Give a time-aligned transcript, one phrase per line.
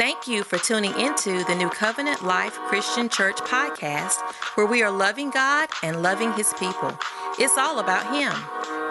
[0.00, 4.18] Thank you for tuning into the New Covenant Life Christian Church podcast,
[4.56, 6.98] where we are loving God and loving His people.
[7.38, 8.32] It's all about Him.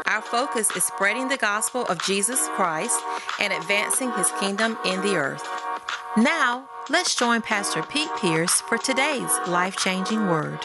[0.05, 3.01] Our focus is spreading the gospel of Jesus Christ
[3.39, 5.43] and advancing His kingdom in the earth.
[6.15, 10.59] Now, let's join Pastor Pete Pierce for today's life changing word.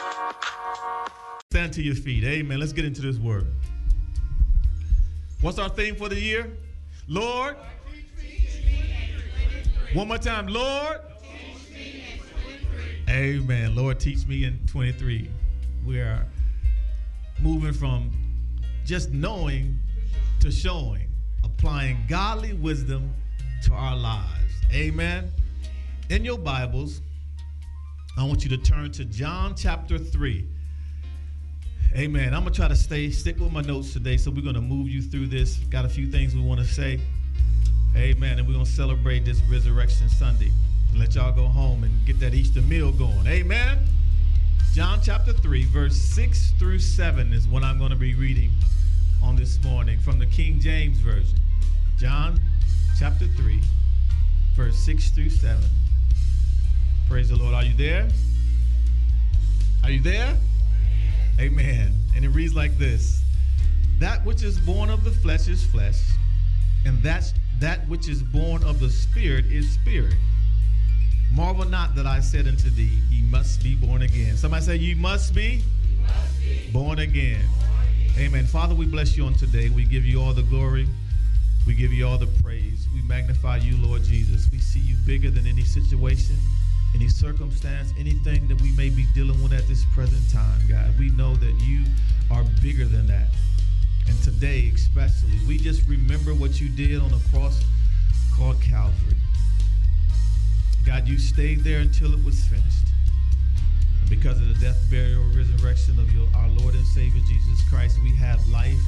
[1.53, 2.23] Stand to your feet.
[2.23, 2.61] Amen.
[2.61, 3.47] Let's get into this word.
[5.41, 6.55] What's our theme for the year?
[7.09, 7.57] Lord,
[9.95, 10.99] one more time, Lord.
[13.09, 13.77] Amen.
[13.77, 15.31] Lord, teach me in 23.
[15.87, 16.27] We are
[17.41, 18.11] moving from
[18.85, 19.79] just knowing
[20.41, 21.09] to showing,
[21.45, 23.15] applying godly wisdom
[23.65, 24.53] to our lives.
[24.73, 25.31] Amen.
[26.11, 27.01] In your Bibles,
[28.19, 30.45] I want you to turn to John chapter 3.
[31.97, 32.35] Amen.
[32.35, 35.03] I'm gonna try to stay stick with my notes today, so we're gonna move you
[35.03, 35.59] through this.
[35.71, 36.99] Got a few things we want to say.
[37.97, 38.39] Amen.
[38.39, 40.51] And we're going to celebrate this Resurrection Sunday
[40.91, 43.27] and let y'all go home and get that Easter meal going.
[43.27, 43.79] Amen.
[44.75, 48.51] John chapter 3, verse 6 through 7 is what I'm going to be reading
[49.23, 51.39] on this morning from the King James Version.
[51.97, 52.41] John
[52.99, 53.61] chapter 3,
[54.57, 55.63] verse 6 through 7.
[57.09, 57.55] Praise the Lord.
[57.55, 58.09] Are you there?
[59.85, 60.37] Are you there?
[61.39, 61.95] Amen.
[62.17, 63.23] And it reads like this
[64.01, 66.01] That which is born of the flesh is flesh,
[66.85, 70.15] and that's that which is born of the Spirit is spirit.
[71.33, 74.37] Marvel not that I said unto thee, Ye must be born again.
[74.37, 75.63] Somebody say, Ye must be,
[76.07, 77.41] must be born, again.
[77.41, 77.45] born again.
[78.19, 78.47] Amen.
[78.47, 79.69] Father, we bless you on today.
[79.71, 80.87] We give you all the glory.
[81.67, 82.87] We give you all the praise.
[82.95, 84.49] We magnify you, Lord Jesus.
[84.53, 86.37] We see you bigger than any situation,
[86.95, 90.97] any circumstance, anything that we may be dealing with at this present time, God.
[90.99, 91.85] We know that you
[92.31, 93.29] are bigger than that.
[94.09, 97.63] And today, especially, we just remember what you did on the cross
[98.35, 99.17] called Calvary.
[100.85, 102.89] God, you stayed there until it was finished.
[104.01, 107.99] And because of the death, burial, resurrection of your, our Lord and Savior Jesus Christ,
[108.03, 108.81] we have life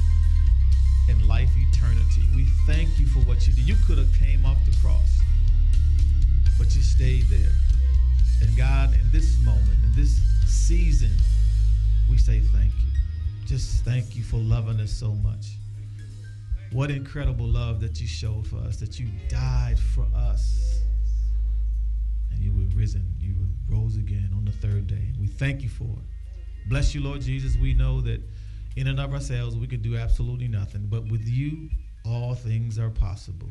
[1.09, 2.21] and life eternity.
[2.35, 3.67] We thank you for what you did.
[3.67, 5.19] You could have came off the cross,
[6.57, 7.53] but you stayed there.
[8.41, 11.11] And God, in this moment, in this season,
[12.09, 12.86] we say thank you
[13.47, 15.53] just thank you for loving us so much.
[16.73, 20.81] What incredible love that you showed for us, that you died for us.
[22.29, 23.35] And you were risen, you
[23.69, 25.13] rose again on the third day.
[25.17, 26.69] We thank you for it.
[26.69, 27.55] Bless you, Lord Jesus.
[27.55, 28.21] We know that
[28.75, 31.69] in and of ourselves we could do absolutely nothing, but with you,
[32.03, 33.49] all things are possible.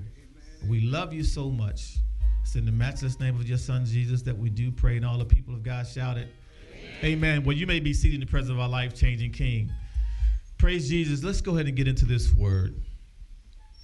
[0.68, 1.96] We love you so much.
[2.42, 5.16] It's in the matchless name of your son Jesus that we do pray, and all
[5.16, 6.28] the people of God shouted,
[7.02, 7.04] Amen.
[7.04, 7.44] Amen.
[7.44, 9.72] Well, you may be seated in the presence of our life changing King.
[10.58, 11.22] Praise Jesus.
[11.22, 12.80] Let's go ahead and get into this word.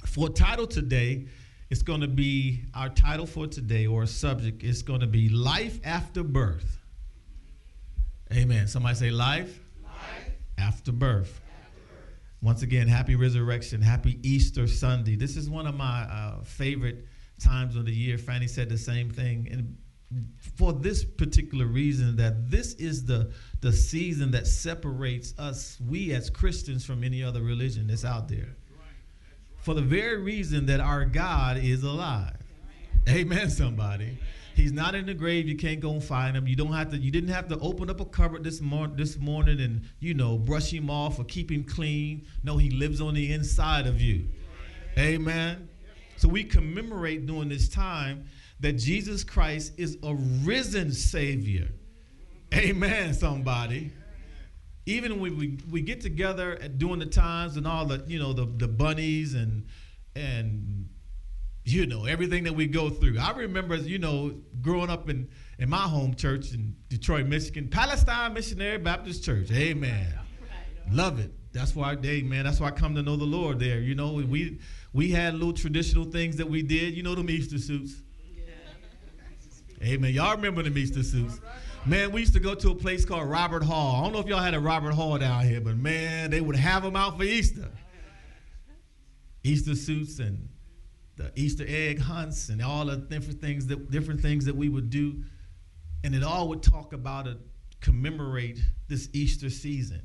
[0.07, 1.27] For title today,
[1.71, 5.81] it's going to be our title for today or subject It's going to be life
[5.85, 6.79] after birth.
[8.33, 8.69] Amen.
[8.69, 9.93] Somebody say life, life.
[10.57, 11.29] After, birth.
[11.29, 11.41] after birth.
[12.41, 15.15] Once again, happy resurrection, happy Easter Sunday.
[15.15, 17.07] This is one of my uh, favorite
[17.39, 18.17] times of the year.
[18.17, 19.47] Fanny said the same thing.
[19.51, 19.77] And
[20.57, 23.31] for this particular reason that this is the
[23.63, 28.57] the season that separates us we as Christians from any other religion that's out there.
[29.59, 32.37] For the very reason that our God is alive.
[33.09, 34.19] Amen somebody.
[34.55, 35.49] He's not in the grave.
[35.49, 36.47] You can't go and find him.
[36.47, 36.99] You don't have to.
[36.99, 38.61] You didn't have to open up a cupboard this
[38.97, 42.27] this morning, and you know brush him off or keep him clean.
[42.43, 44.27] No, he lives on the inside of you.
[44.99, 45.69] Amen.
[46.17, 48.27] So we commemorate during this time
[48.61, 51.69] that Jesus Christ is a risen Savior.
[52.53, 53.93] Amen, somebody.
[54.85, 58.33] Even when we, we get together at during the times and all the, you know,
[58.33, 59.67] the, the bunnies and
[60.15, 60.89] and
[61.65, 63.19] you know, everything that we go through.
[63.19, 68.35] I remember, you know, growing up in, in my home church in Detroit, Michigan, Palestine
[68.35, 69.51] Missionary Baptist Church.
[69.53, 70.13] Amen.
[70.91, 71.31] Love it.
[71.53, 73.79] That's why, man, that's why I come to know the Lord there.
[73.79, 74.59] You know, we
[74.93, 76.95] we had little traditional things that we did.
[76.95, 77.95] You know, them Easter suits.
[79.83, 80.13] Amen.
[80.13, 81.41] Y'all remember the Easter suits?
[81.85, 83.97] Man, we used to go to a place called Robert Hall.
[83.97, 86.55] I don't know if y'all had a Robert Hall down here, but man, they would
[86.55, 87.69] have them out for Easter.
[89.43, 90.49] Easter suits and
[91.17, 94.91] the Easter egg hunts and all the different things that different things that we would
[94.91, 95.25] do,
[96.05, 97.39] and it all would talk about it,
[97.81, 100.03] commemorate this Easter season.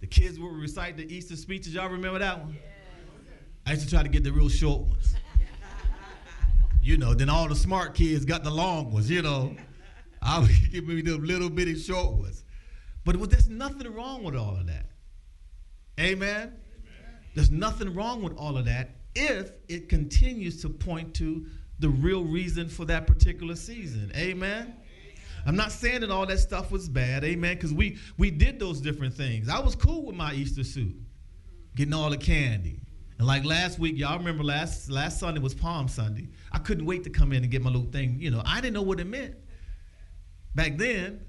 [0.00, 1.74] The kids would recite the Easter speeches.
[1.74, 2.56] Y'all remember that one?
[3.66, 5.14] I used to try to get the real short ones.
[6.82, 9.54] You know, then all the smart kids got the long ones, you know.
[10.22, 12.44] I would giving me the little bitty short ones.
[13.04, 14.86] But there's nothing wrong with all of that.
[15.98, 16.36] Amen?
[16.36, 16.52] Amen?
[17.34, 21.46] There's nothing wrong with all of that if it continues to point to
[21.78, 24.12] the real reason for that particular season.
[24.14, 24.74] Amen.
[25.46, 28.80] I'm not saying that all that stuff was bad, amen, because we we did those
[28.80, 29.48] different things.
[29.48, 31.76] I was cool with my Easter suit, mm-hmm.
[31.76, 32.78] getting all the candy.
[33.16, 36.28] And like last week, y'all remember last last Sunday was Palm Sunday.
[36.52, 38.16] I couldn't wait to come in and get my little thing.
[38.20, 39.34] You know, I didn't know what it meant
[40.54, 41.24] back then.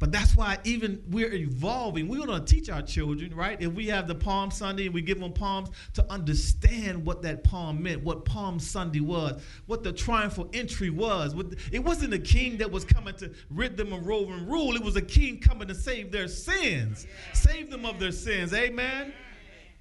[0.00, 2.08] But that's why even we're evolving.
[2.08, 3.56] We're going to teach our children, right?
[3.62, 7.44] If we have the Palm Sunday and we give them palms to understand what that
[7.44, 11.34] palm meant, what Palm Sunday was, what the triumphal entry was.
[11.72, 14.74] It wasn't a king that was coming to rid them of and rule.
[14.74, 18.52] It was a king coming to save their sins, save them of their sins.
[18.52, 19.12] Amen.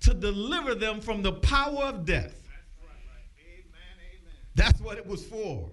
[0.01, 2.36] To deliver them from the power of death.
[4.56, 5.69] That's what it was for.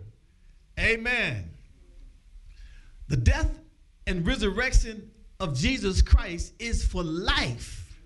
[0.79, 1.51] Amen.
[3.11, 3.59] The death
[4.07, 5.11] and resurrection
[5.41, 7.99] of Jesus Christ is for life,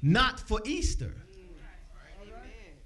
[0.00, 1.14] not for Easter.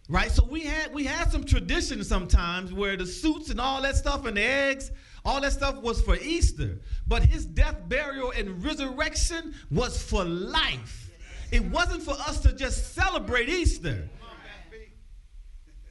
[0.08, 0.30] Right?
[0.30, 4.26] So we had we had some traditions sometimes where the suits and all that stuff
[4.26, 4.90] and the eggs,
[5.24, 6.80] all that stuff was for Easter.
[7.06, 11.12] But his death, burial, and resurrection was for life.
[11.52, 14.08] It wasn't for us to just celebrate Easter.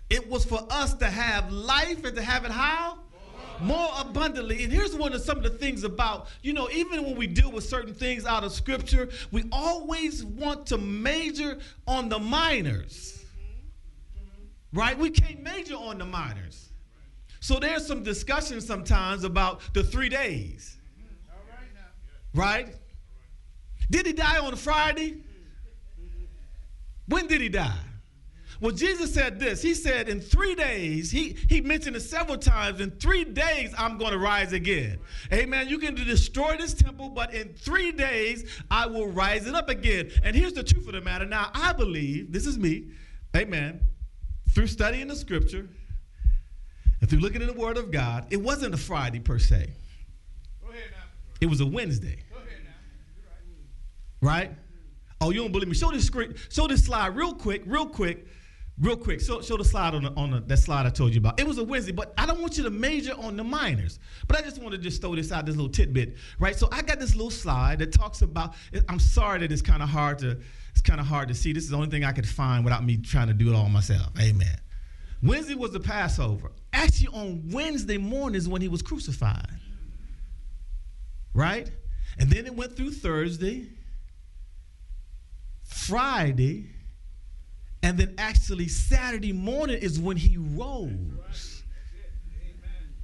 [0.10, 3.03] It was for us to have life and to have it how?
[3.64, 4.64] More abundantly.
[4.64, 7.52] And here's one of some of the things about, you know, even when we deal
[7.52, 13.24] with certain things out of scripture, we always want to major on the minors.
[14.18, 14.80] Mm-hmm.
[14.80, 14.98] Right?
[14.98, 16.70] We can't major on the minors.
[17.40, 20.78] So there's some discussion sometimes about the three days.
[20.98, 22.40] Mm-hmm.
[22.40, 22.76] Right?
[23.92, 25.12] Did he die on Friday?
[25.12, 26.26] Mm-hmm.
[27.08, 27.78] When did he die?
[28.64, 29.62] Well, Jesus said this.
[29.62, 33.98] He said, in three days, he, he mentioned it several times, in three days, I'm
[33.98, 35.00] going to rise again.
[35.34, 35.68] Amen.
[35.68, 40.12] You can destroy this temple, but in three days, I will rise it up again.
[40.24, 41.26] And here's the truth of the matter.
[41.26, 42.86] Now, I believe, this is me,
[43.36, 43.82] amen,
[44.56, 45.68] through studying the scripture
[47.02, 49.72] and through looking at the Word of God, it wasn't a Friday per se.
[51.42, 52.24] It was a Wednesday.
[54.22, 54.52] Right?
[55.20, 55.76] Oh, you don't believe me?
[55.76, 58.26] Show this screen, show this slide real quick, real quick.
[58.80, 61.20] Real quick, show, show the slide on, the, on the, that slide I told you
[61.20, 61.40] about.
[61.40, 64.00] It was a Wednesday, but I don't want you to major on the minors.
[64.28, 66.56] But I just want to just throw this out, this little tidbit, right?
[66.56, 68.56] So I got this little slide that talks about.
[68.90, 70.40] I'm sorry that it's kind of hard to
[70.72, 71.54] it's kind of hard to see.
[71.54, 73.70] This is the only thing I could find without me trying to do it all
[73.70, 74.10] myself.
[74.20, 74.58] Amen.
[75.22, 76.52] Wednesday was the Passover.
[76.74, 79.60] Actually, on Wednesday morning is when he was crucified.
[81.36, 81.70] Right?
[82.18, 83.70] And then it went through Thursday,
[85.64, 86.70] Friday,
[87.84, 91.64] and then actually, Saturday morning is when he rose.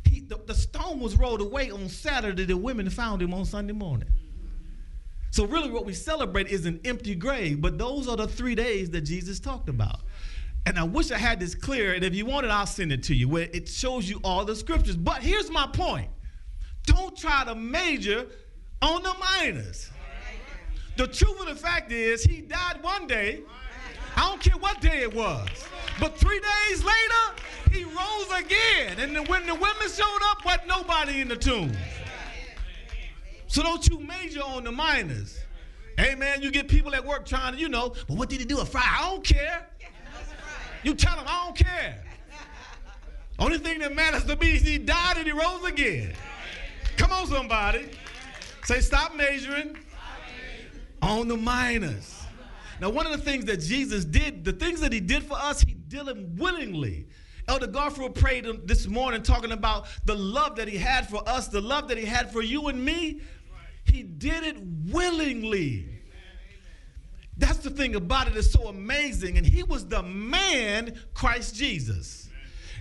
[0.06, 2.46] He, the, the stone was rolled away on Saturday.
[2.46, 4.08] The women found him on Sunday morning.
[5.32, 8.90] So, really, what we celebrate is an empty grave, but those are the three days
[8.92, 10.00] that Jesus talked about.
[10.66, 13.04] And I wish I had this clear, and if you want it, I'll send it
[13.04, 14.96] to you, where it shows you all the scriptures.
[14.96, 16.10] But here's my point
[16.86, 18.28] don't try to major
[18.82, 19.92] on the minors.
[20.96, 23.44] The truth of the fact is, he died one day
[24.20, 25.48] I don't care what day it was.
[25.98, 29.00] But three days later, he rose again.
[29.00, 31.72] And when the women showed up, wasn't nobody in the tomb.
[33.48, 35.40] So don't you major on the minors.
[35.98, 38.46] Hey man, you get people at work trying to, you know, but what did he
[38.46, 38.88] do a Friday?
[38.90, 39.70] I don't care.
[40.84, 42.04] You tell them I don't care.
[43.40, 46.14] Only thing that matters to me is he died and he rose again.
[46.98, 47.90] Come on, somebody.
[48.66, 49.78] Say, stop measuring
[51.02, 52.19] on the minors.
[52.80, 55.62] Now, one of the things that Jesus did, the things that he did for us,
[55.62, 57.08] he did them willingly.
[57.48, 61.62] Elder Garfield prayed this morning talking about the love that he had for us, the
[61.62, 63.22] love that he had for you and me.
[63.86, 64.58] He did it
[64.92, 66.00] willingly.
[67.38, 69.38] That's the thing about it is so amazing.
[69.38, 72.30] And he was the man, Christ Jesus.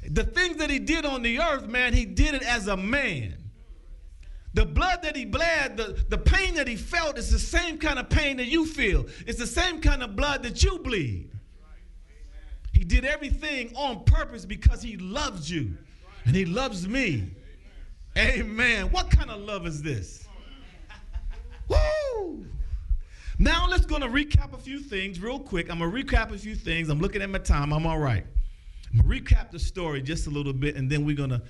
[0.06, 3.47] The things that he did on the earth, man, he did it as a man.
[4.54, 7.98] The blood that he bled, the, the pain that he felt is the same kind
[7.98, 9.06] of pain that you feel.
[9.26, 11.30] It's the same kind of blood that you bleed.
[12.72, 15.76] He did everything on purpose because he loves you
[16.24, 17.30] and he loves me.
[18.16, 18.90] Amen.
[18.90, 20.26] What kind of love is this?
[21.68, 22.46] Woo!
[23.38, 25.70] Now let's going to recap a few things real quick.
[25.70, 26.88] I'm going to recap a few things.
[26.88, 27.72] I'm looking at my time.
[27.72, 28.24] I'm all right.
[28.92, 31.42] I'm going to recap the story just a little bit and then we're going to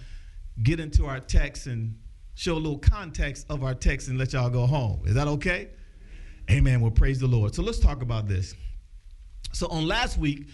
[0.63, 1.95] get into our text and
[2.39, 5.03] show a little context of our text and let y'all go home.
[5.07, 5.71] Is that okay?
[6.49, 6.81] Amen.
[6.81, 7.53] Well, praise the Lord.
[7.53, 8.55] So let's talk about this.
[9.53, 10.47] So on last week,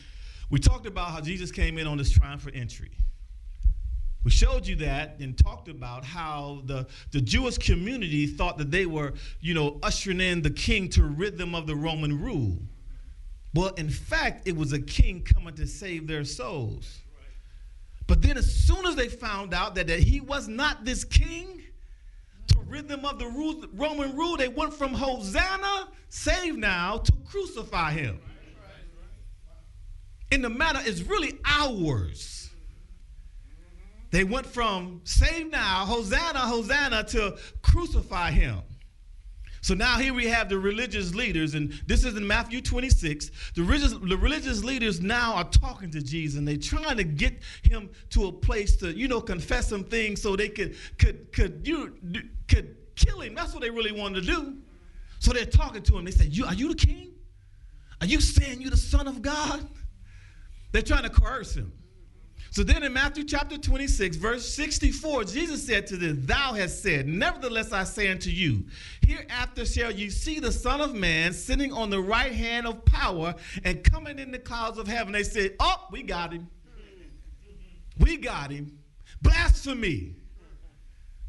[0.49, 2.93] we talked about how Jesus came in on this triumphant entry.
[4.25, 8.87] We showed you that and talked about how the, the Jewish community thought that they
[8.87, 9.13] were,
[9.43, 12.57] you know, ushering in the king to rid them of the Roman rule.
[13.53, 17.01] Well, in fact, it was a king coming to save their souls.
[18.07, 21.61] But then, as soon as they found out that, that he was not this king,
[22.49, 27.13] to rid them of the rule, Roman rule, they went from Hosanna, save now, to
[27.25, 28.21] crucify him.
[30.31, 32.51] In the matter is really ours.
[34.11, 38.61] They went from save now, Hosanna, Hosanna, to crucify him.
[39.65, 43.31] So now here we have the religious leaders, and this is in Matthew 26.
[43.55, 47.41] The religious, the religious leaders now are talking to Jesus, and they're trying to get
[47.63, 51.67] him to a place to, you know, confess some things so they could could could
[51.67, 51.95] you
[52.47, 53.35] could kill him.
[53.35, 54.59] That's what they really wanted to do.
[55.19, 56.05] So they're talking to him.
[56.05, 57.15] They say, "You are you the king?
[58.03, 59.67] Are you saying you're the son of God?"
[60.73, 61.73] They're trying to coerce him.
[62.55, 67.09] So then in Matthew chapter 26, verse 64, Jesus said to them, Thou hast said,
[67.09, 68.67] Nevertheless I say unto you,
[69.05, 73.35] hereafter shall you see the Son of Man sitting on the right hand of power
[73.65, 75.13] and coming in the clouds of heaven.
[75.13, 76.49] They said, Oh, we got him.
[77.99, 78.79] We got him.
[79.21, 80.15] Blasphemy.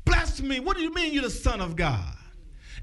[0.05, 0.59] Blasphemy.
[0.59, 2.15] What do you mean you're the Son of God?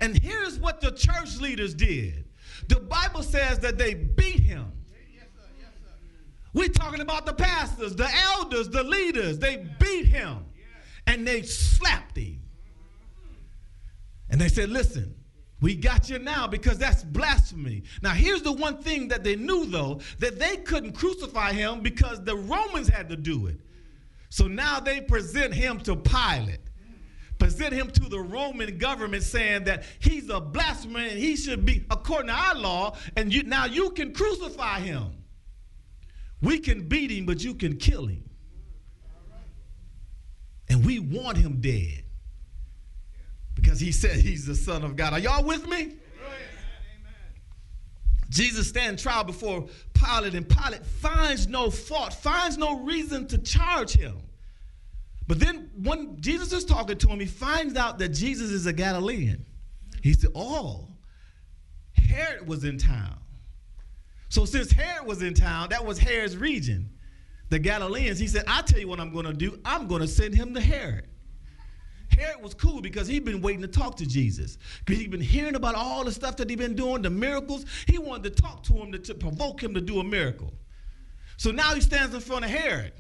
[0.01, 2.25] And here's what the church leaders did.
[2.67, 4.73] The Bible says that they beat him
[6.55, 9.39] we're talking about the pastors, the elders, the leaders.
[9.39, 10.45] They beat him
[11.07, 12.41] and they slapped him.
[14.29, 15.15] And they said, Listen,
[15.61, 17.85] we got you now because that's blasphemy.
[18.03, 22.23] Now, here's the one thing that they knew, though, that they couldn't crucify him because
[22.25, 23.61] the Romans had to do it.
[24.29, 26.59] So now they present him to Pilate,
[27.39, 31.85] present him to the Roman government saying that he's a blasphemer and he should be,
[31.91, 35.22] according to our law, and you, now you can crucify him.
[36.43, 38.29] We can beat him, but you can kill him.
[40.69, 42.03] And we want him dead
[43.55, 45.13] because he said he's the Son of God.
[45.13, 45.97] Are y'all with me?
[48.29, 53.93] Jesus stands trial before Pilate, and Pilate finds no fault, finds no reason to charge
[53.93, 54.17] him.
[55.27, 58.73] But then when Jesus is talking to him, he finds out that Jesus is a
[58.73, 59.45] Galilean.
[60.03, 60.89] He said, Oh,
[61.93, 63.19] Herod was in town.
[64.33, 66.89] So since Herod was in town, that was Herod's region.
[67.51, 69.61] The Galileans, he said, I tell you what I'm going to do.
[69.63, 71.07] I'm going to send him to Herod.
[72.09, 74.57] Herod was cool because he'd been waiting to talk to Jesus.
[74.87, 77.67] Because he'd been hearing about all the stuff that he'd been doing, the miracles.
[77.87, 80.55] He wanted to talk to him to, to provoke him to do a miracle.
[81.37, 82.95] So now he stands in front of Herod.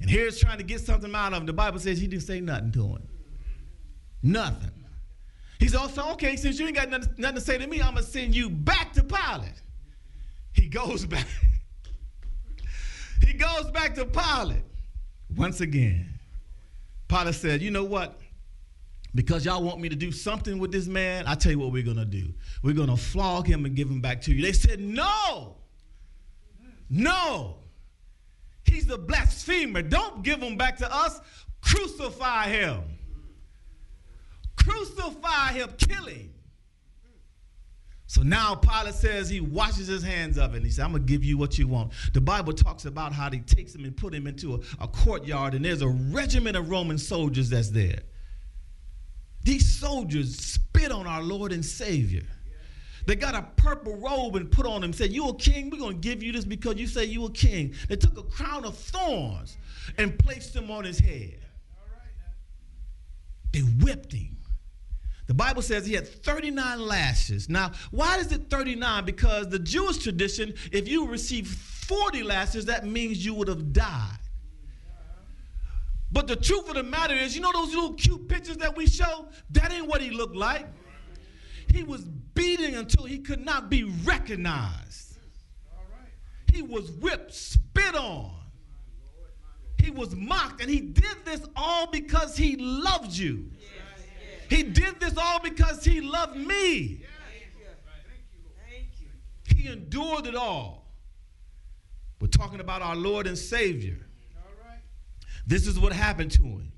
[0.00, 1.46] And Herod's trying to get something out of him.
[1.46, 3.08] The Bible says he didn't say nothing to him.
[4.20, 4.72] Nothing.
[5.60, 7.94] He's also, oh, okay, since you ain't got nothing, nothing to say to me, I'm
[7.94, 9.62] going to send you back to Pilate.
[10.64, 11.26] He goes back.
[13.22, 14.64] he goes back to Pilate
[15.36, 16.08] once again.
[17.06, 18.18] Pilate said, You know what?
[19.14, 21.82] Because y'all want me to do something with this man, I tell you what we're
[21.82, 22.32] going to do.
[22.62, 24.40] We're going to flog him and give him back to you.
[24.40, 25.56] They said, No.
[26.88, 27.56] No.
[28.64, 29.82] He's a blasphemer.
[29.82, 31.20] Don't give him back to us.
[31.60, 32.80] Crucify him.
[34.56, 35.68] Crucify him.
[35.76, 36.33] Kill him.
[38.14, 40.58] So now Pilate says he washes his hands of it.
[40.58, 41.90] And he said, I'm going to give you what you want.
[42.12, 45.54] The Bible talks about how he takes him and put him into a, a courtyard,
[45.54, 47.98] and there's a regiment of Roman soldiers that's there.
[49.42, 52.22] These soldiers spit on our Lord and Savior.
[53.04, 55.68] They got a purple robe and put on him, said, You a king?
[55.68, 57.74] We're going to give you this because you say you a king.
[57.88, 59.56] They took a crown of thorns
[59.98, 61.40] and placed him on his head.
[63.52, 64.36] They whipped him.
[65.26, 67.48] The Bible says he had 39 lashes.
[67.48, 69.04] Now, why is it 39?
[69.04, 74.18] Because the Jewish tradition, if you receive 40 lashes, that means you would have died.
[76.12, 78.86] But the truth of the matter is, you know those little cute pictures that we
[78.86, 79.28] show?
[79.50, 80.66] That ain't what he looked like.
[81.72, 85.18] He was beating until he could not be recognized.
[86.52, 88.30] He was whipped, spit on.
[89.82, 93.50] He was mocked, and he did this all because he loved you.
[94.48, 97.04] He did this all because he loved me.
[99.46, 100.86] He endured it all.
[102.20, 103.98] We're talking about our Lord and Savior.
[105.46, 106.72] This is what happened to him.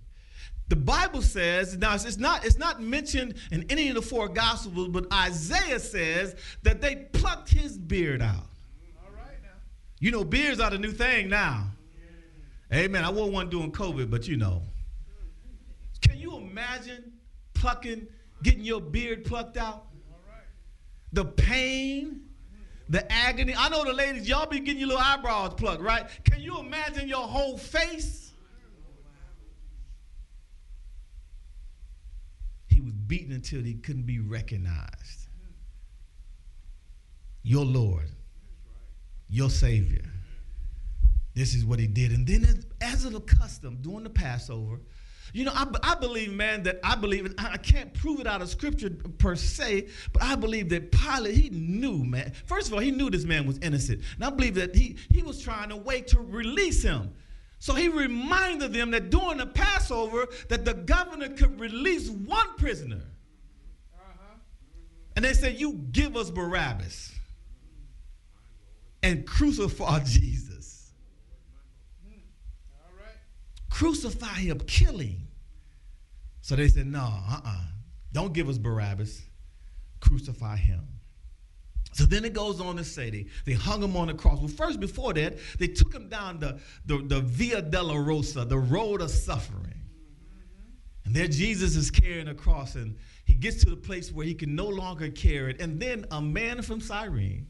[0.68, 4.88] The Bible says, now it's not, it's not mentioned in any of the four gospels,
[4.88, 8.49] but Isaiah says that they plucked his beard out.
[9.04, 9.37] All right.
[10.00, 11.70] You know, beards are the new thing now.
[12.75, 13.04] Amen.
[13.04, 14.62] I wore one doing COVID, but you know.
[16.00, 17.12] Can you imagine
[17.66, 18.06] plucking,
[18.44, 19.87] getting your beard plucked out.
[21.12, 22.20] The pain,
[22.88, 23.56] the agony.
[23.58, 26.06] I know the ladies, y'all be getting your little eyebrows plucked, right?
[26.25, 28.30] Can you imagine your whole face?
[32.68, 35.26] He was beaten until he couldn't be recognized.
[37.42, 38.11] Your Lord,
[39.28, 40.04] your Savior,
[41.35, 42.12] this is what he did.
[42.12, 44.78] And then, as a custom, during the Passover,
[45.33, 48.42] you know, I, I believe, man, that I believe, and I can't prove it out
[48.42, 52.33] of scripture per se, but I believe that Pilate, he knew, man.
[52.47, 54.02] First of all, he knew this man was innocent.
[54.14, 57.12] And I believe that he, he was trying to wait to release him.
[57.59, 63.02] So he reminded them that during the Passover, that the governor could release one prisoner.
[65.16, 67.12] And they said, you give us Barabbas
[69.02, 70.55] and crucify Jesus.
[73.76, 75.28] Crucify him, kill him.
[76.40, 77.61] So they said, no, uh-uh.
[78.11, 79.21] Don't give us Barabbas.
[80.00, 80.80] Crucify him.
[81.92, 84.38] So then it goes on to say they, they hung him on the cross.
[84.38, 89.02] Well, first, before that, they took him down the, the, the Via Rosa, the road
[89.02, 89.83] of suffering.
[91.04, 94.33] And there Jesus is carrying a cross, and he gets to the place where he
[94.33, 95.61] can no longer carry it.
[95.61, 97.47] And then a man from Cyrene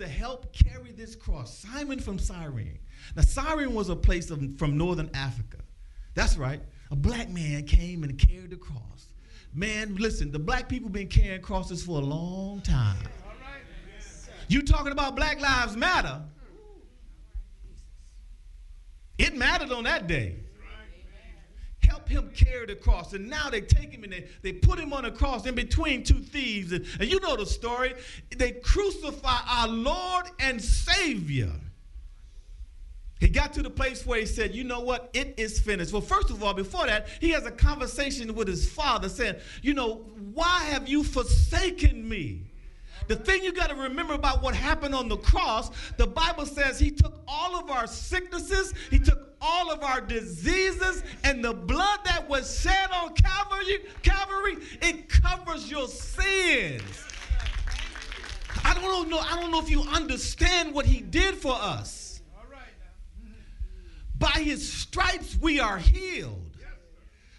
[0.00, 1.56] to help carry this cross.
[1.58, 2.78] Simon from Cyrene.
[3.16, 5.58] Now, Cyrene was a place of, from northern Africa.
[6.14, 6.60] That's right.
[6.90, 9.06] A black man came and carried the cross.
[9.54, 12.98] Man, listen, the black people been carrying crosses for a long time.
[14.48, 16.22] You talking about Black Lives Matter?
[19.18, 20.36] It mattered on that day
[21.90, 23.12] help him carry the cross.
[23.14, 26.04] And now they take him and they, they put him on a cross in between
[26.04, 26.72] two thieves.
[26.72, 27.94] And, and you know the story.
[28.36, 31.50] They crucify our Lord and Savior.
[33.18, 35.10] He got to the place where he said, You know what?
[35.12, 35.92] It is finished.
[35.92, 39.74] Well, first of all, before that, he has a conversation with his father saying, You
[39.74, 42.42] know, why have you forsaken me?
[43.08, 46.78] The thing you got to remember about what happened on the cross, the Bible says
[46.78, 52.00] he took all of our sicknesses, he took all of our diseases, and the blood
[52.04, 56.82] that was shed on Calvary, Calvary, it covers your sins.
[58.64, 62.20] I don't know, I don't know if you understand what he did for us.
[64.18, 66.46] By his stripes we are healed.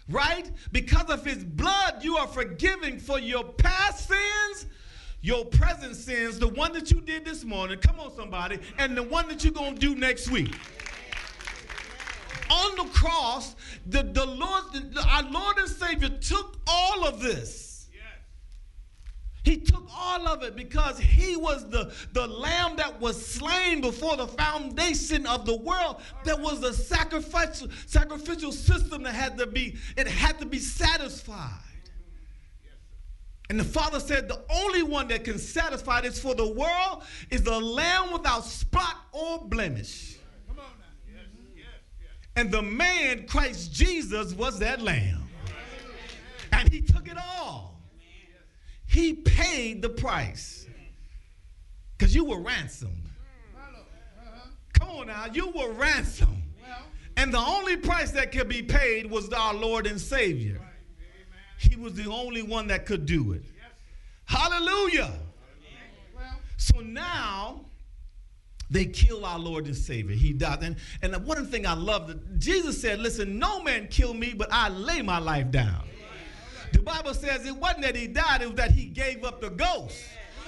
[0.08, 0.50] Right?
[0.72, 4.66] Because of his blood, you are forgiven for your past sins
[5.22, 9.02] your present sins, the one that you did this morning, come on somebody, and the
[9.02, 10.52] one that you're going to do next week.
[12.52, 17.72] On the cross, the, the Lord, the, our Lord and Savior took all of this.
[19.44, 24.16] He took all of it because he was the, the lamb that was slain before
[24.16, 26.00] the foundation of the world.
[26.24, 31.58] There was a sacrificial, sacrificial system that had to be, it had to be satisfied.
[33.50, 37.42] And the father said, The only one that can satisfy this for the world is
[37.42, 40.18] the lamb without spot or blemish.
[42.36, 45.28] And the man, Christ Jesus, was that lamb.
[46.52, 47.80] And he took it all.
[48.86, 50.66] He paid the price.
[51.96, 53.08] Because you were ransomed.
[54.72, 56.42] Come on now, you were ransomed.
[57.16, 60.60] And the only price that could be paid was our Lord and Savior.
[61.58, 63.42] He was the only one that could do it.
[64.24, 65.12] Hallelujah.
[66.56, 67.66] So now
[68.72, 70.16] they kill our Lord and Savior.
[70.16, 70.62] He died.
[70.62, 74.68] And, and one thing I love Jesus said, listen, no man kill me, but I
[74.70, 75.84] lay my life down.
[76.72, 79.50] The Bible says it wasn't that he died, it was that he gave up the
[79.50, 80.02] ghost.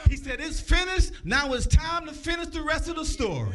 [0.09, 1.13] He said, It's finished.
[1.25, 3.55] Now it's time to finish the rest of the story.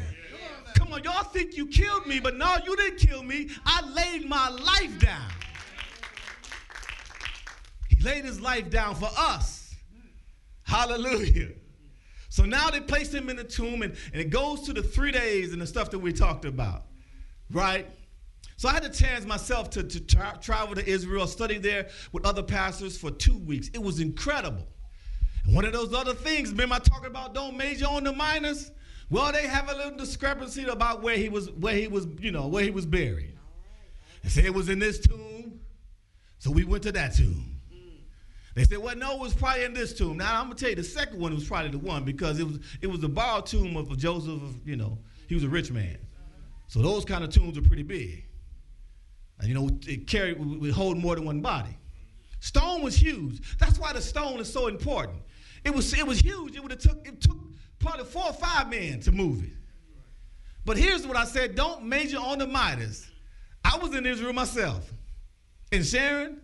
[0.75, 3.49] Come on, y'all think you killed me, but no, you didn't kill me.
[3.65, 5.29] I laid my life down
[7.89, 9.75] He laid his life down for us.
[10.63, 11.49] Hallelujah.
[12.29, 15.11] So now they placed him in the tomb, and, and it goes to the three
[15.11, 16.85] days and the stuff that we talked about,
[17.51, 17.87] right?
[18.55, 22.25] So I had a chance myself to, to tra- travel to Israel, study there with
[22.25, 23.69] other pastors for two weeks.
[23.73, 24.67] It was incredible.
[25.45, 28.71] And one of those other things, remember I talking about don't major on the minors?
[29.09, 32.47] Well, they have a little discrepancy about where he was, where he was, you know,
[32.47, 33.35] where he was buried.
[34.23, 35.61] They say it was in this tomb,
[36.37, 37.58] so we went to that tomb.
[38.59, 40.17] They said, well, no, it was probably in this tomb.
[40.17, 42.59] Now I'm gonna tell you, the second one was probably the one because it was
[42.81, 44.41] it was the borrowed tomb of Joseph.
[44.65, 44.97] You know,
[45.29, 45.97] he was a rich man,
[46.67, 48.25] so those kind of tombs are pretty big.
[49.39, 51.77] And you know, it carried would hold more than one body.
[52.41, 53.57] Stone was huge.
[53.59, 55.19] That's why the stone is so important.
[55.63, 56.57] It was it was huge.
[56.57, 57.37] It would have took it took
[57.79, 59.53] probably four or five men to move it.
[60.65, 63.09] But here's what I said: Don't major on the Midas.
[63.63, 64.91] I was in Israel myself,
[65.71, 66.41] in Sharon.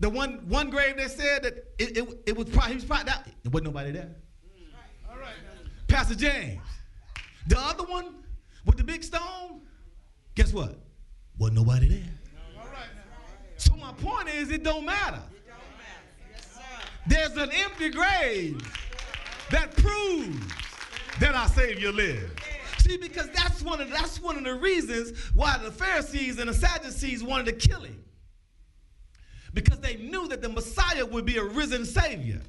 [0.00, 3.12] The one one grave they said that it, it, it was probably he was probably
[3.12, 3.24] out.
[3.24, 4.10] There wasn't nobody there.
[5.08, 5.34] All right.
[5.88, 6.60] Pastor James.
[7.46, 8.14] The other one
[8.64, 9.60] with the big stone,
[10.34, 10.78] guess what?
[11.38, 12.10] Wasn't nobody there.
[12.58, 12.88] All right.
[13.56, 15.22] So my point is it don't matter.
[17.06, 18.60] There's an empty grave
[19.50, 20.52] that proves
[21.20, 22.32] that our Savior lives.
[22.78, 26.54] See, because that's one of that's one of the reasons why the Pharisees and the
[26.54, 28.02] Sadducees wanted to kill him.
[29.54, 32.40] Because they knew that the Messiah would be a risen Savior.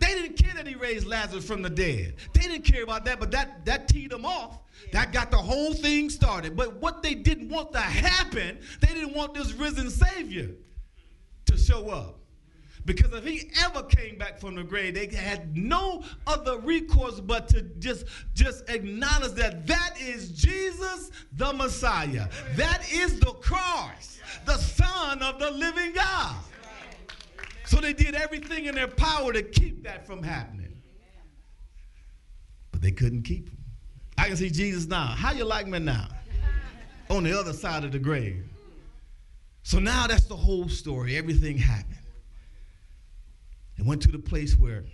[0.00, 2.14] They didn't care that he raised Lazarus from the dead.
[2.32, 4.58] They didn't care about that, but that, that teed them off.
[4.92, 6.56] That got the whole thing started.
[6.56, 10.50] But what they didn't want to happen, they didn't want this risen Savior
[11.46, 12.18] to show up.
[12.86, 17.48] Because if he ever came back from the grave, they had no other recourse but
[17.48, 22.28] to just, just acknowledge that that is Jesus the Messiah.
[22.56, 26.36] That is the Christ, the Son of the living God.
[27.66, 30.82] So they did everything in their power to keep that from happening.
[32.70, 33.58] But they couldn't keep him.
[34.18, 35.06] I can see Jesus now.
[35.06, 36.08] How you like me now?
[37.10, 38.44] On the other side of the grave.
[39.62, 41.16] So now that's the whole story.
[41.16, 41.98] Everything happened.
[43.76, 44.84] And went to the place where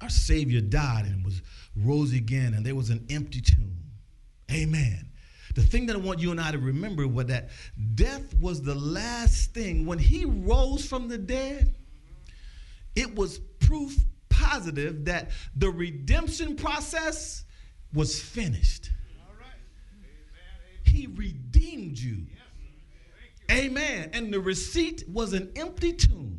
[0.00, 1.42] our Savior died and was
[1.74, 3.76] rose again, and there was an empty tomb.
[4.50, 5.08] Amen.
[5.56, 7.48] The thing that I want you and I to remember was that
[7.94, 9.86] death was the last thing.
[9.86, 11.74] When he rose from the dead,
[12.94, 13.96] it was proof
[14.28, 17.44] positive that the redemption process
[17.94, 18.90] was finished.
[20.84, 22.26] He redeemed you.
[23.50, 24.10] Amen.
[24.12, 26.38] And the receipt was an empty tomb.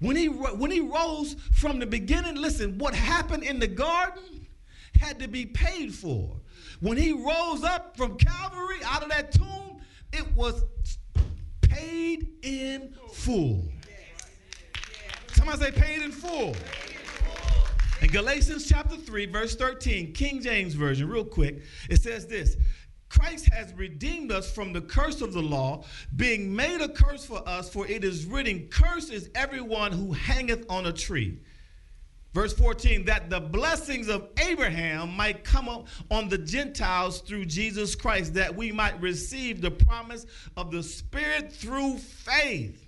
[0.00, 4.46] When he, when he rose from the beginning, listen, what happened in the garden
[4.98, 6.40] had to be paid for.
[6.80, 9.80] When he rose up from Calvary out of that tomb,
[10.12, 10.64] it was
[11.60, 13.64] paid in full.
[15.32, 16.54] Somebody say paid in full.
[18.00, 22.56] In Galatians chapter 3, verse 13, King James Version, real quick, it says this
[23.08, 27.46] Christ has redeemed us from the curse of the law, being made a curse for
[27.48, 31.40] us, for it is written, Cursed is everyone who hangeth on a tree.
[32.38, 37.96] Verse 14, that the blessings of Abraham might come up on the Gentiles through Jesus
[37.96, 40.24] Christ, that we might receive the promise
[40.56, 42.86] of the Spirit through faith.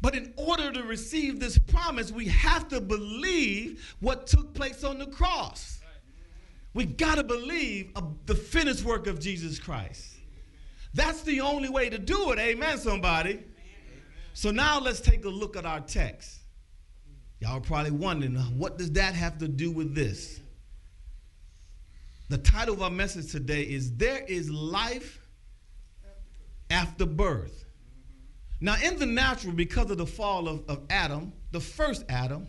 [0.00, 4.98] But in order to receive this promise, we have to believe what took place on
[4.98, 5.82] the cross.
[6.74, 7.92] We got to believe
[8.26, 10.16] the finished work of Jesus Christ.
[10.94, 12.40] That's the only way to do it.
[12.40, 13.44] Amen, somebody.
[14.34, 16.40] So now let's take a look at our text.
[17.42, 20.40] Y'all are probably wondering, uh, what does that have to do with this?
[22.28, 25.20] The title of our message today is There is Life
[26.70, 27.64] After Birth.
[28.60, 32.46] Now, in the natural, because of the fall of, of Adam, the first Adam,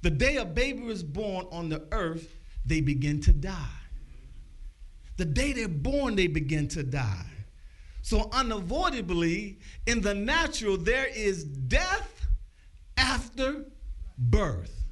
[0.00, 2.34] the day a baby was born on the earth,
[2.64, 3.76] they begin to die.
[5.18, 7.26] The day they're born, they begin to die.
[8.00, 12.26] So, unavoidably, in the natural, there is death
[12.96, 13.66] after
[14.18, 14.84] birth.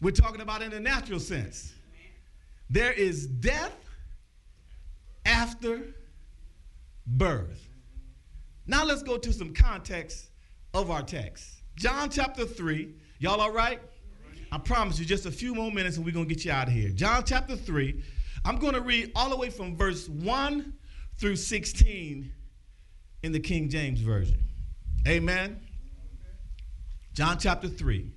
[0.00, 1.74] We're talking about in the natural sense.
[2.70, 3.74] There is death
[5.24, 5.94] after
[7.06, 7.68] birth.
[8.66, 10.28] Now let's go to some context
[10.74, 11.62] of our text.
[11.76, 12.94] John chapter 3.
[13.18, 13.80] Y'all all right?
[14.52, 16.68] I promise you just a few more minutes and we're going to get you out
[16.68, 16.90] of here.
[16.90, 18.02] John chapter 3.
[18.44, 20.72] I'm going to read all the way from verse 1
[21.18, 22.32] through 16
[23.22, 24.42] in the King James Version.
[25.06, 25.60] Amen.
[27.18, 28.12] John chapter 3.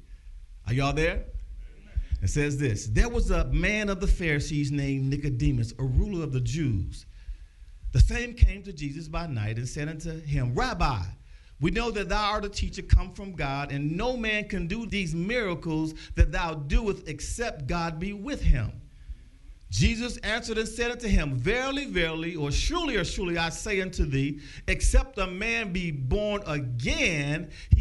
[0.68, 1.24] Are y'all there?
[2.22, 6.34] It says this There was a man of the Pharisees named Nicodemus, a ruler of
[6.34, 7.08] the Jews.
[7.94, 11.00] The same came to Jesus by night and said unto him, Rabbi,
[11.60, 14.86] we know that thou art a teacher come from God, and no man can do
[14.86, 18.72] these miracles that thou doest except God be with him.
[19.72, 24.06] Jesus answered and said unto him, Verily, verily, or surely, or surely, I say unto
[24.06, 27.81] thee, except a man be born again, he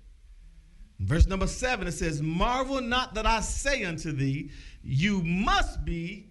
[1.01, 4.51] Verse number seven, it says, Marvel not that I say unto thee,
[4.83, 6.27] you must be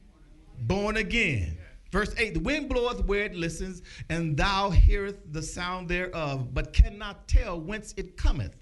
[0.61, 1.59] born again.
[1.91, 6.73] Verse 8 The wind bloweth where it listens, and thou hearest the sound thereof, but
[6.73, 8.57] cannot tell whence it cometh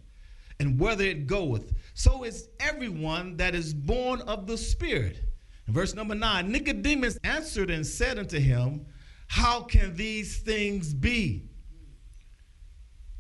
[0.60, 1.72] and whither it goeth.
[1.92, 5.20] So is everyone that is born of the Spirit.
[5.66, 8.86] Verse number 9 Nicodemus answered and said unto him,
[9.26, 11.44] How can these things be?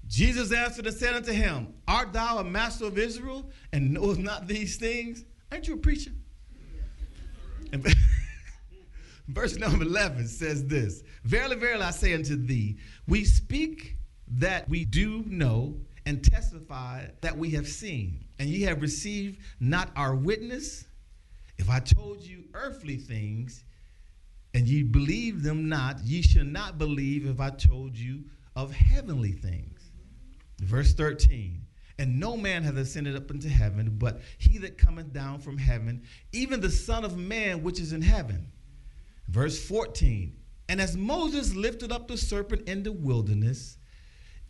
[0.08, 4.48] Jesus answered and said unto him, Art thou a master of Israel and knowest not
[4.48, 5.24] these things?
[5.52, 6.12] Ain't you a preacher?
[9.28, 13.96] Verse number 11 says this Verily, verily, I say unto thee, we speak
[14.28, 19.90] that we do know and testify that we have seen, and ye have received not
[19.94, 20.86] our witness.
[21.58, 23.64] If I told you earthly things,
[24.54, 28.24] and ye believe them not, ye shall not believe if I told you
[28.56, 29.77] of heavenly things.
[30.60, 31.62] Verse 13
[31.98, 36.02] And no man hath ascended up into heaven, but he that cometh down from heaven,
[36.32, 38.50] even the Son of Man which is in heaven.
[39.28, 40.36] Verse 14
[40.68, 43.78] And as Moses lifted up the serpent in the wilderness,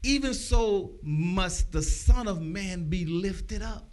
[0.03, 3.89] even so must the Son of Man be lifted up.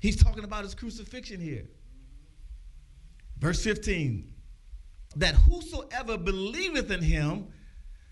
[0.00, 1.68] He's talking about his crucifixion here.
[3.38, 4.34] Verse 15
[5.16, 7.48] that whosoever believeth in him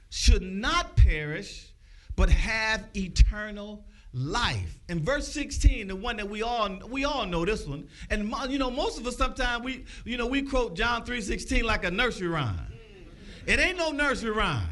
[0.08, 1.72] should not perish,
[2.16, 4.78] but have eternal life.
[4.88, 8.58] In verse 16, the one that we all we all know this one, and you
[8.58, 12.28] know most of us sometimes we you know we quote John 3:16 like a nursery
[12.28, 12.58] rhyme.
[13.46, 14.66] It ain't no nursery rhyme.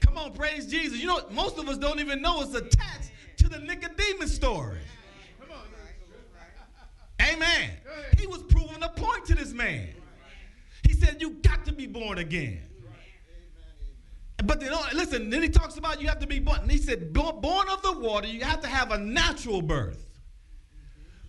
[0.00, 0.98] Come on, praise Jesus.
[0.98, 4.78] You know most of us don't even know it's attached to the Nicodemus story.
[7.20, 7.70] Amen.
[8.18, 9.88] He was proving a point to this man.
[10.82, 12.62] He said, You got to be born again.
[14.44, 16.68] But then, oh, listen, then he talks about you have to be born.
[16.68, 20.06] He said, Born of the water, you have to have a natural birth.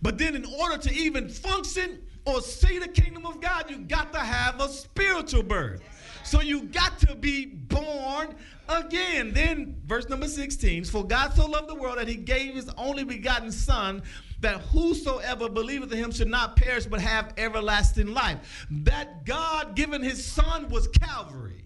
[0.02, 4.12] But then, in order to even function or see the kingdom of God, you got
[4.12, 5.82] to have a spiritual birth.
[6.24, 8.34] So you got to be born
[8.68, 9.32] again.
[9.32, 13.04] Then, verse number 16 For God so loved the world that he gave his only
[13.04, 14.02] begotten Son,
[14.40, 18.66] that whosoever believeth in him should not perish but have everlasting life.
[18.70, 21.63] That God given his son was Calvary.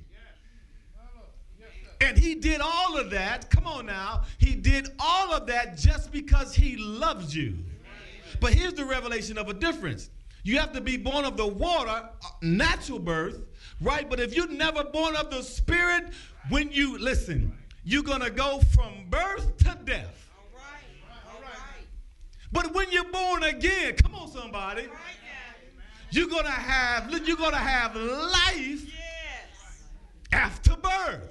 [2.00, 3.50] And he did all of that.
[3.50, 4.22] Come on now.
[4.38, 7.58] He did all of that just because he loves you.
[8.40, 10.10] But here's the revelation of a difference.
[10.44, 12.08] You have to be born of the water,
[12.40, 13.40] natural birth,
[13.80, 14.08] right?
[14.08, 16.04] But if you're never born of the spirit,
[16.48, 17.52] when you listen,
[17.84, 20.28] you're going to go from birth to death.
[22.50, 24.86] But when you're born again, come on, somebody,
[26.10, 29.82] you're gonna have you're gonna have life yes.
[30.32, 31.28] after birth.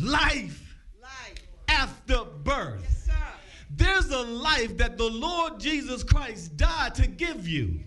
[0.00, 2.82] Life, life after birth.
[2.82, 3.16] Yes,
[3.70, 7.80] There's a life that the Lord Jesus Christ died to give you.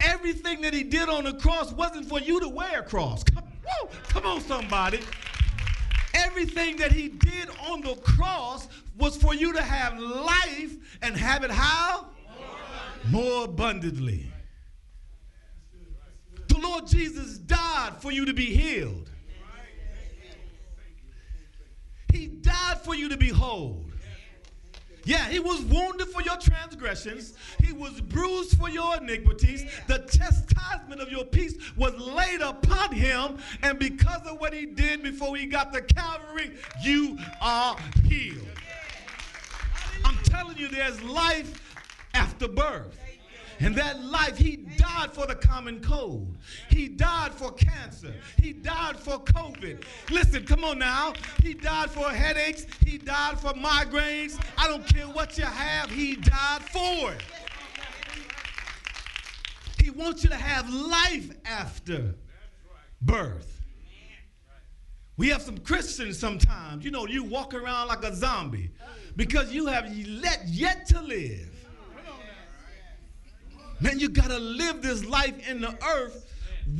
[0.00, 3.24] Everything that he did on the cross wasn't for you to wear a cross.
[3.24, 5.00] Come, whoa, come on, somebody.
[6.14, 11.44] Everything that he did on the cross was for you to have life and have
[11.44, 12.06] it how?
[13.10, 14.26] More abundantly.
[16.48, 19.10] The Lord Jesus died for you to be healed.
[22.16, 23.84] He died for you to be whole.
[25.04, 27.34] Yeah, he was wounded for your transgressions.
[27.62, 29.64] He was bruised for your iniquities.
[29.86, 33.38] The chastisement of your peace was laid upon him.
[33.62, 38.48] And because of what he did before he got to Calvary, you are healed.
[40.04, 41.62] I'm telling you, there's life
[42.14, 42.98] after birth.
[43.60, 46.36] And that life, he died for the common cold.
[46.68, 48.12] He died for cancer.
[48.40, 49.82] He died for COVID.
[50.10, 51.14] Listen, come on now.
[51.42, 52.66] He died for headaches.
[52.84, 54.38] He died for migraines.
[54.58, 57.22] I don't care what you have, he died for it.
[59.82, 62.14] He wants you to have life after
[63.00, 63.62] birth.
[65.16, 68.70] We have some Christians sometimes, you know, you walk around like a zombie
[69.16, 71.55] because you have let yet to live.
[73.80, 76.26] Man, you got to live this life in the earth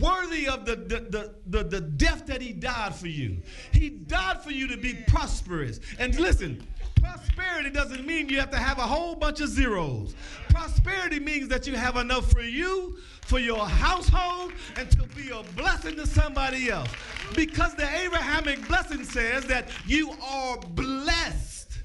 [0.01, 3.39] worthy of the, the, the, the, death that he died for you.
[3.73, 5.81] He died for you to be prosperous.
[5.99, 6.67] And listen,
[7.01, 10.15] prosperity doesn't mean you have to have a whole bunch of zeros.
[10.49, 15.43] Prosperity means that you have enough for you, for your household, and to be a
[15.55, 16.91] blessing to somebody else.
[17.35, 21.79] Because the Abrahamic blessing says that you are blessed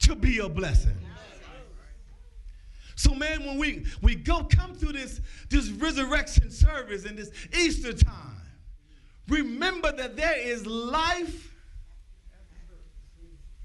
[0.00, 0.96] to be a blessing.
[2.96, 7.92] So, man, when we, we go come through this, this resurrection service and this Easter
[7.92, 8.40] time,
[9.28, 11.54] remember that there is life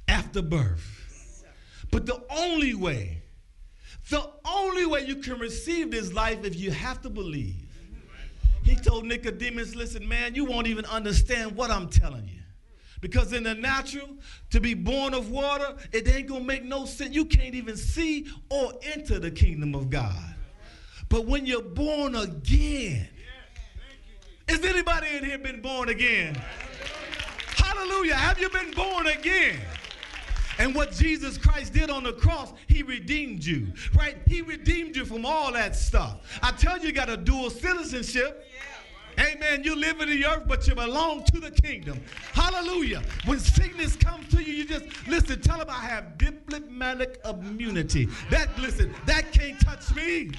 [0.10, 1.46] after birth.
[1.92, 3.22] But the only way,
[4.10, 7.70] the only way you can receive this life if you have to believe.
[8.64, 12.41] He told Nicodemus, listen, man, you won't even understand what I'm telling you.
[13.02, 14.08] Because in the natural,
[14.52, 17.14] to be born of water, it ain't gonna make no sense.
[17.14, 20.36] You can't even see or enter the kingdom of God.
[21.10, 23.08] But when you're born again,
[24.48, 26.36] is anybody in here been born again?
[27.56, 28.16] Hallelujah.
[28.16, 29.60] Have you been born again?
[30.60, 34.18] And what Jesus Christ did on the cross, he redeemed you, right?
[34.28, 36.40] He redeemed you from all that stuff.
[36.44, 38.46] I tell you, you got a dual citizenship.
[39.22, 39.64] Amen.
[39.64, 42.02] You live in the earth, but you belong to the kingdom.
[42.34, 43.04] Hallelujah.
[43.26, 45.42] When sickness comes to you, you just listen.
[45.42, 48.08] Tell them I have diplomatic immunity.
[48.30, 50.32] That listen, that can't touch me.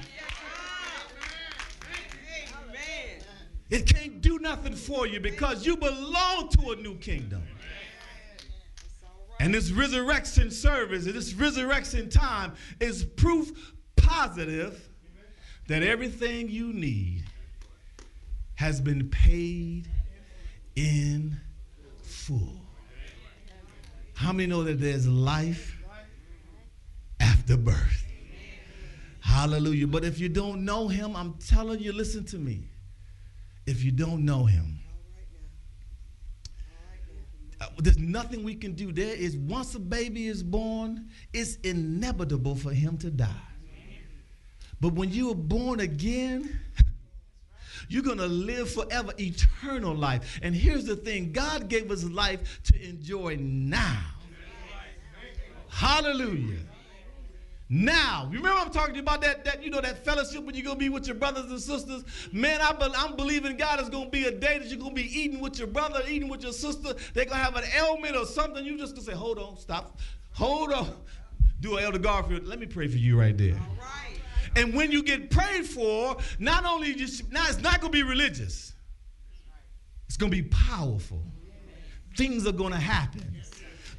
[3.71, 7.43] It can't do nothing for you because you belong to a new kingdom.
[9.41, 14.89] And this resurrection service, this resurrection time is proof positive
[15.69, 17.25] that everything you need
[18.63, 19.89] has been paid
[20.77, 21.37] in
[22.01, 22.61] full.
[24.15, 25.83] How many know that there's life
[27.19, 28.07] after birth?
[29.19, 29.89] Hallelujah.
[29.89, 32.69] But if you don't know him, I'm telling you, listen to me.
[33.67, 34.79] If you don't know him,
[37.61, 38.93] uh, there's nothing we can do.
[38.93, 43.49] There is once a baby is born, it's inevitable for him to die.
[44.81, 46.61] But when you are born again,
[47.93, 50.41] you're going to live forever, eternal life.
[50.43, 54.03] And here's the thing God gave us life to enjoy now.
[55.69, 56.59] Hallelujah.
[57.75, 60.65] Now, remember I'm talking to you about that, that you know, that fellowship when you're
[60.65, 62.05] going to be with your brothers and sisters?
[62.31, 64.95] Man, I be, I'm believing God is going to be a day that you're going
[64.95, 66.93] to be eating with your brother, eating with your sister.
[67.15, 68.63] They're going to have an ailment or something.
[68.63, 70.01] You just going to say, hold on, stop.
[70.33, 70.95] Hold on.
[71.61, 72.47] Do Elder Garfield.
[72.47, 73.55] Let me pray for you right there.
[73.55, 74.12] All right.
[74.57, 78.03] And when you get prayed for, not only just now it's not going to be
[78.03, 78.73] religious.
[80.07, 81.23] It's going to be powerful.
[82.17, 83.35] Things are going to happen.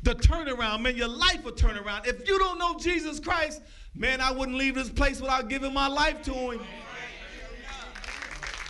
[0.03, 2.05] The turnaround, man, your life will turn around.
[2.05, 3.61] If you don't know Jesus Christ,
[3.95, 6.61] man, I wouldn't leave this place without giving my life to him.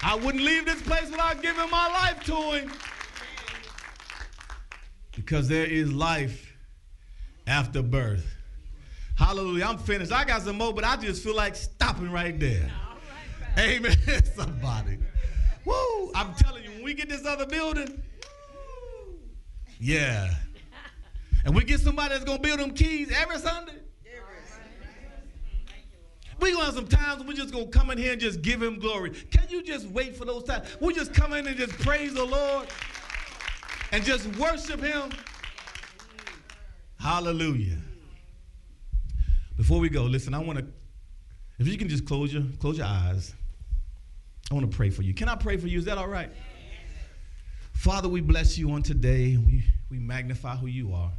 [0.01, 2.71] I wouldn't leave this place without giving my life to him.
[5.15, 6.55] Because there is life
[7.47, 8.32] after birth.
[9.15, 9.65] Hallelujah.
[9.65, 10.11] I'm finished.
[10.11, 12.71] I got some more, but I just feel like stopping right there.
[13.57, 13.95] Amen.
[14.35, 14.97] Somebody.
[15.65, 16.11] Woo.
[16.15, 18.01] I'm telling you, when we get this other building,
[19.79, 20.33] yeah.
[21.45, 23.73] And we get somebody that's going to build them keys every Sunday.
[26.39, 28.19] We're going to have some times when we're just going to come in here and
[28.19, 29.11] just give him glory.
[29.11, 30.67] Can you just wait for those times?
[30.81, 32.67] We just come in and just praise the Lord
[33.91, 35.11] and just worship him.
[36.99, 37.77] Hallelujah.
[39.57, 40.65] Before we go, listen, I want to,
[41.59, 43.33] if you can just close your, close your eyes,
[44.49, 45.13] I want to pray for you.
[45.13, 45.77] Can I pray for you?
[45.77, 46.29] Is that all right?
[47.73, 49.37] Father, we bless you on today.
[49.37, 51.11] We, we magnify who you are.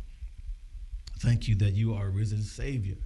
[1.21, 2.97] Thank you that you are a risen Savior.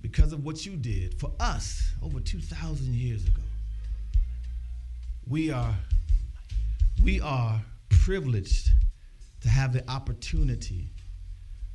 [0.00, 3.42] Because of what you did for us over 2,000 years ago,
[5.28, 5.74] we are,
[7.02, 8.70] we are privileged
[9.40, 10.88] to have the opportunity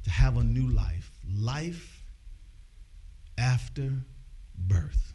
[0.04, 2.04] to have a new life life
[3.38, 3.92] after
[4.58, 5.14] birth.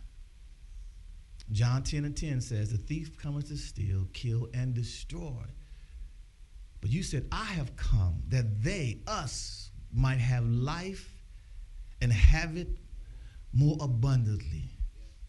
[1.50, 5.44] John 10 and 10 says, The thief cometh to steal, kill, and destroy.
[6.80, 11.08] But you said, I have come that they, us, might have life
[12.00, 12.78] and have it
[13.52, 14.70] more abundantly.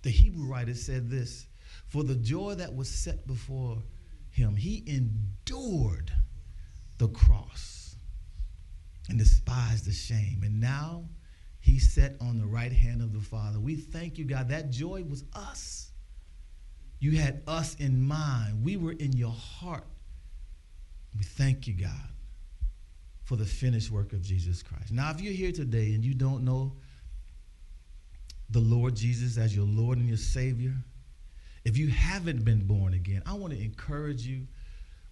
[0.02, 1.46] The Hebrew writer said this
[1.88, 3.84] For the joy that was set before
[4.32, 6.12] him, he endured
[6.98, 7.83] the cross
[9.14, 10.42] and despised the shame.
[10.44, 11.04] And now
[11.60, 13.60] he's set on the right hand of the Father.
[13.60, 14.50] We thank you, God.
[14.50, 15.92] That joy was us.
[17.00, 18.64] You had us in mind.
[18.64, 19.86] We were in your heart.
[21.16, 22.10] We thank you, God,
[23.24, 24.92] for the finished work of Jesus Christ.
[24.92, 26.74] Now, if you're here today and you don't know
[28.50, 30.74] the Lord Jesus as your Lord and your Savior,
[31.66, 34.48] if you haven't been born again, I want to encourage you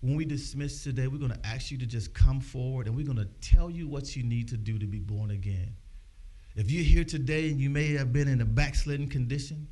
[0.01, 3.05] when we dismiss today, we're going to ask you to just come forward and we're
[3.05, 5.75] going to tell you what you need to do to be born again.
[6.55, 9.67] If you're here today and you may have been in a backslidden condition,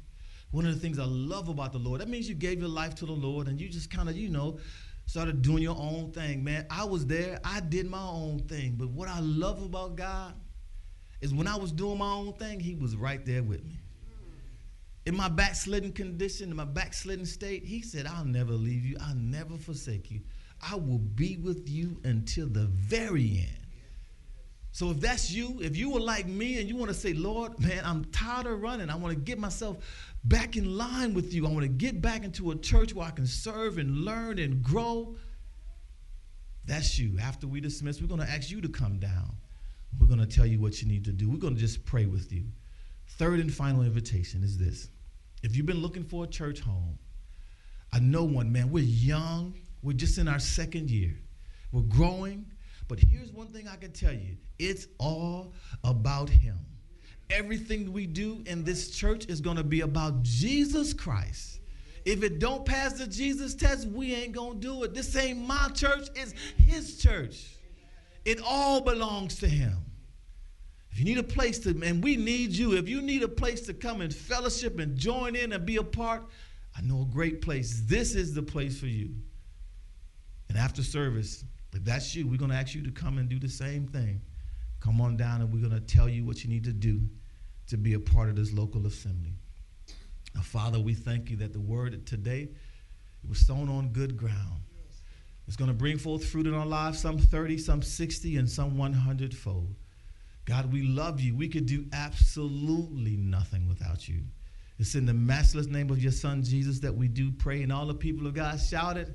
[0.51, 2.95] one of the things I love about the Lord, that means you gave your life
[2.95, 4.59] to the Lord and you just kind of, you know,
[5.07, 6.43] started doing your own thing.
[6.43, 8.75] Man, I was there, I did my own thing.
[8.77, 10.35] But what I love about God
[11.21, 13.78] is when I was doing my own thing, He was right there with me
[15.09, 18.95] in my backslidden condition, in my backslidden state, he said, I'll never leave you.
[19.01, 20.21] I'll never forsake you.
[20.61, 23.65] I will be with you until the very end.
[24.71, 27.59] So if that's you, if you were like me and you want to say, Lord,
[27.59, 28.91] man, I'm tired of running.
[28.91, 29.77] I want to get myself
[30.25, 31.47] back in line with you.
[31.47, 34.61] I want to get back into a church where I can serve and learn and
[34.61, 35.15] grow.
[36.65, 37.17] That's you.
[37.19, 39.37] After we dismiss, we're going to ask you to come down.
[39.99, 41.31] We're going to tell you what you need to do.
[41.31, 42.43] We're going to just pray with you.
[43.13, 44.87] Third and final invitation is this
[45.43, 46.97] if you've been looking for a church home,
[47.91, 48.69] I know one, man.
[48.71, 51.17] We're young, we're just in our second year.
[51.71, 52.45] We're growing,
[52.87, 56.59] But here's one thing I can tell you it's all about Him.
[57.29, 61.59] Everything we do in this church is going to be about Jesus Christ.
[62.05, 64.95] If it don't pass the Jesus test, we ain't going to do it.
[64.95, 67.55] This ain't my church, it's His church.
[68.25, 69.77] It all belongs to Him.
[70.91, 73.61] If you need a place to, and we need you, if you need a place
[73.61, 76.23] to come and fellowship and join in and be a part,
[76.77, 77.83] I know a great place.
[77.85, 79.11] This is the place for you.
[80.49, 83.39] And after service, if that's you, we're going to ask you to come and do
[83.39, 84.21] the same thing.
[84.79, 87.01] Come on down and we're going to tell you what you need to do
[87.67, 89.33] to be a part of this local assembly.
[90.33, 92.49] Now, Father, we thank you that the word today
[93.23, 94.63] it was sown on good ground.
[95.47, 98.77] It's going to bring forth fruit in our lives, some 30, some 60, and some
[98.77, 99.75] 100 fold.
[100.49, 101.35] God, we love you.
[101.35, 104.23] We could do absolutely nothing without you.
[104.79, 107.61] It's in the matchless name of your son Jesus that we do pray.
[107.61, 109.13] And all the people of God shouted,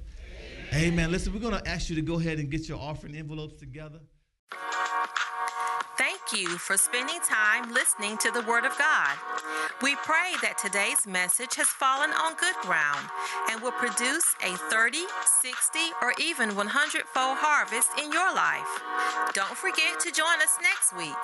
[0.73, 0.93] Amen.
[0.93, 1.11] Amen.
[1.11, 3.99] Listen, we're going to ask you to go ahead and get your offering envelopes together.
[5.99, 9.17] Thank you for spending time listening to the Word of God.
[9.83, 13.11] We pray that today's message has fallen on good ground
[13.51, 18.71] and will produce a 30, 60, or even 100 fold harvest in your life.
[19.35, 21.19] Don't forget to join us next week.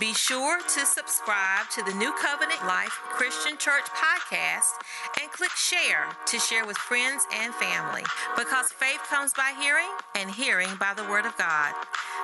[0.00, 4.80] Be sure to subscribe to the New Covenant Life Christian Church podcast
[5.20, 10.32] and click share to share with friends and family because faith comes by hearing and
[10.32, 11.76] hearing by the Word of God.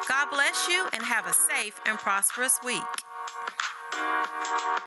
[0.08, 2.80] God bless you and have a safe and prosperous week.